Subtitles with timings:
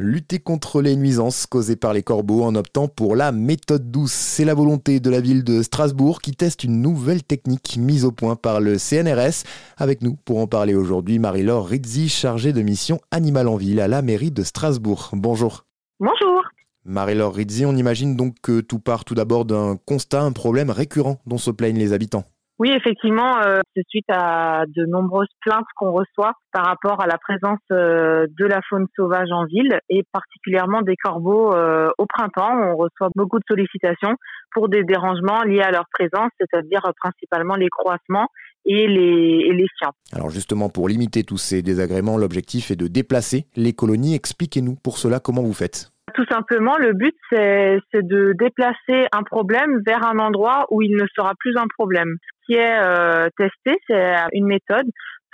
[0.00, 4.12] lutter contre les nuisances causées par les corbeaux en optant pour la méthode douce.
[4.12, 8.10] C'est la volonté de la ville de Strasbourg qui teste une nouvelle technique mise au
[8.10, 9.44] point par le CNRS.
[9.76, 13.88] Avec nous pour en parler aujourd'hui, Marie-Laure Rizzi, chargée de mission Animal en ville à
[13.88, 15.10] la mairie de Strasbourg.
[15.12, 15.66] Bonjour.
[16.00, 16.44] Bonjour.
[16.86, 21.18] Marie-Laure Rizzi, on imagine donc que tout part tout d'abord d'un constat, un problème récurrent
[21.26, 22.24] dont se plaignent les habitants.
[22.60, 27.16] Oui, effectivement, euh, c'est suite à de nombreuses plaintes qu'on reçoit par rapport à la
[27.16, 32.52] présence euh, de la faune sauvage en ville et particulièrement des corbeaux euh, au printemps.
[32.52, 34.14] On reçoit beaucoup de sollicitations
[34.52, 38.28] pour des dérangements liés à leur présence, c'est-à-dire principalement les croissements
[38.66, 39.92] et les, et les chiens.
[40.12, 44.14] Alors justement, pour limiter tous ces désagréments, l'objectif est de déplacer les colonies.
[44.14, 45.89] Expliquez-nous pour cela comment vous faites?
[46.14, 51.06] Tout simplement, le but, c'est de déplacer un problème vers un endroit où il ne
[51.14, 52.16] sera plus un problème.
[52.22, 54.86] Ce qui est euh, testé, c'est une méthode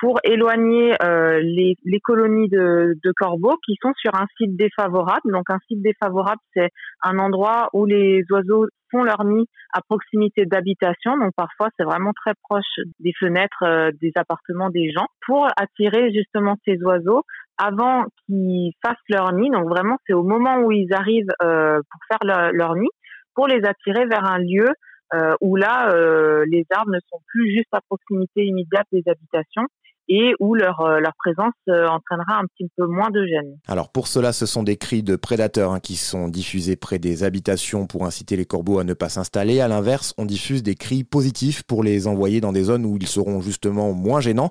[0.00, 5.32] pour éloigner euh, les, les, colonies de, de, corbeaux qui sont sur un site défavorable.
[5.32, 6.68] Donc un site défavorable, c'est
[7.02, 11.16] un endroit où les oiseaux font leur nid à proximité d'habitation.
[11.16, 16.12] Donc parfois, c'est vraiment très proche des fenêtres euh, des appartements des gens pour attirer
[16.12, 17.22] justement ces oiseaux
[17.58, 19.50] avant qu'ils fassent leur nid.
[19.50, 22.88] Donc vraiment, c'est au moment où ils arrivent euh, pour faire leur nid,
[23.34, 24.68] pour les attirer vers un lieu
[25.14, 29.66] euh, où là, euh, les arbres ne sont plus juste à proximité immédiate des habitations
[30.08, 33.58] et où leur, euh, leur présence entraînera un petit peu moins de gêne.
[33.68, 37.24] Alors pour cela, ce sont des cris de prédateurs hein, qui sont diffusés près des
[37.24, 39.60] habitations pour inciter les corbeaux à ne pas s'installer.
[39.60, 43.06] À l'inverse, on diffuse des cris positifs pour les envoyer dans des zones où ils
[43.06, 44.50] seront justement moins gênants.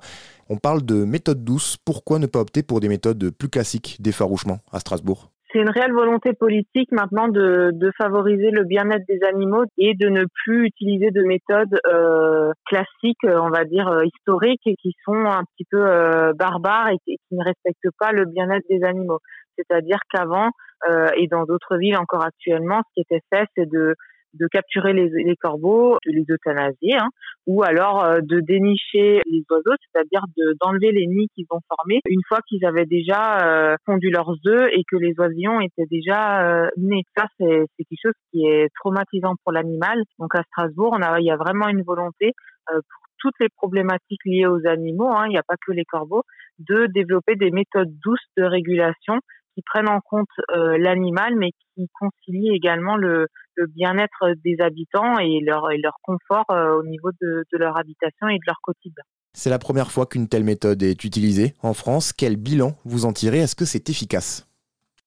[0.50, 1.78] On parle de méthodes douces.
[1.84, 5.33] Pourquoi ne pas opter pour des méthodes plus classiques d'effarouchement à Strasbourg?
[5.54, 10.09] C'est une réelle volonté politique maintenant de, de favoriser le bien-être des animaux et de
[10.09, 15.44] ne plus utiliser de méthodes euh, classiques, on va dire euh, historiques, qui sont un
[15.44, 19.20] petit peu euh, barbares et qui, ne respectent pas le bien-être des animaux.
[19.56, 20.50] C'est-à-dire qu'avant
[20.90, 23.96] euh, et dans d'autres villes encore actuellement, ce qui était fait, c'est de
[24.34, 27.09] de capturer les, les, corbeaux, de les euthanasier, hein,
[27.45, 30.24] ou alors euh, de dénicher les oiseaux, c'est-à-dire
[30.62, 34.69] d'enlever les nids qu'ils ont formés une fois qu'ils avaient déjà euh, fondu leurs œufs
[34.72, 37.03] et que les oisillons étaient déjà euh, nés.
[37.16, 40.02] Ça, c'est quelque chose qui est traumatisant pour l'animal.
[40.19, 42.31] Donc à Strasbourg, on a, il y a vraiment une volonté
[42.68, 46.24] pour toutes les problématiques liées aux animaux, hein, il n'y a pas que les corbeaux,
[46.59, 49.19] de développer des méthodes douces de régulation
[49.56, 55.18] qui prennent en compte euh, l'animal, mais qui concilient également le, le bien-être des habitants
[55.19, 58.59] et leur, et leur confort euh, au niveau de, de, leur habitation et de leur
[58.62, 59.03] quotidien.
[59.34, 62.14] C'est la première fois qu'une telle méthode est utilisée en France.
[62.14, 63.40] Quel bilan vous en tirez?
[63.40, 64.47] Est-ce que c'est efficace?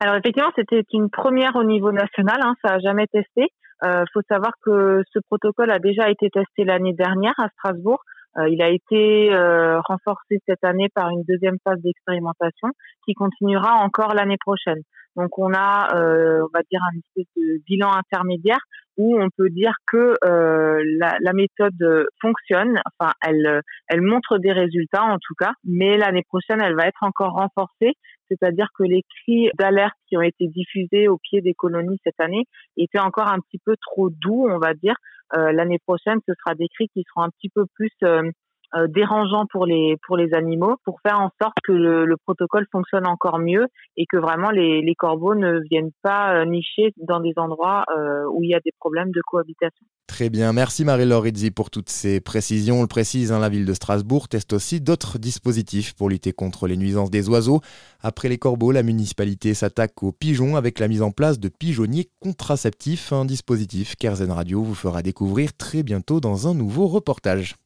[0.01, 2.39] Alors effectivement, c'était une première au niveau national.
[2.43, 3.47] Hein, ça n'a jamais testé.
[3.83, 8.03] Il euh, faut savoir que ce protocole a déjà été testé l'année dernière à Strasbourg
[8.39, 12.69] euh, il a été euh, renforcé cette année par une deuxième phase d'expérimentation
[13.05, 14.83] qui continuera encore l'année prochaine.
[15.17, 18.61] Donc on a, euh, on va dire, un espèce de bilan intermédiaire
[18.99, 25.03] où on peut dire que la, la, méthode fonctionne, enfin elle, elle montre des résultats
[25.03, 27.93] en tout cas, mais l'année prochaine elle va être encore renforcée,
[28.29, 32.45] c'est-à-dire que les cris d'alerte qui ont été diffusés au pied des colonies cette année
[32.79, 34.97] étaient encore un petit peu trop doux, on va dire,
[35.37, 38.31] euh, l'année prochaine, ce sera des cris qui seront un petit peu plus euh,
[38.75, 42.67] euh, dérangeants pour les pour les animaux, pour faire en sorte que le, le protocole
[42.73, 43.67] fonctionne encore mieux
[43.97, 47.85] et que vraiment les, les corbeaux ne viennent pas nicher dans des endroits
[48.33, 49.87] où il y a des problèmes de cohabitation.
[50.07, 52.79] Très bien, merci Marie-Laure pour toutes ces précisions.
[52.79, 56.69] On le précise, hein, la ville de Strasbourg teste aussi d'autres dispositifs pour lutter contre
[56.69, 57.61] les nuisances des oiseaux.
[58.01, 62.09] Après les corbeaux, la municipalité s'attaque aux pigeons avec la mise en place de pigeonniers
[62.21, 67.57] contraceptifs, un dispositif qu'Airzen Radio vous fera découvrir très bientôt dans un nouveau reportage.